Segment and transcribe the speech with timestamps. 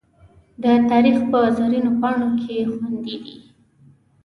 [0.61, 3.35] د تاریخ په زرینو پاڼو کې خوندي دي.